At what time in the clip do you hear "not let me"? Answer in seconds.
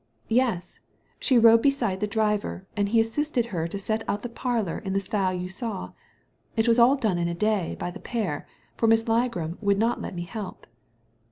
9.77-10.23